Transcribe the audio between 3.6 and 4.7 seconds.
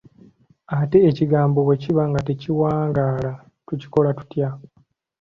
tukikola tutya?